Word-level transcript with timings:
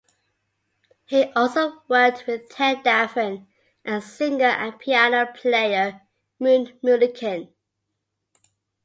He 1.05 1.25
also 1.35 1.83
worked 1.87 2.25
with 2.25 2.49
Ted 2.49 2.83
Daffan, 2.83 3.45
and 3.85 4.01
singer 4.03 4.45
and 4.47 4.79
piano 4.79 5.27
player 5.31 6.01
Moon 6.39 6.75
Mullican. 6.83 7.53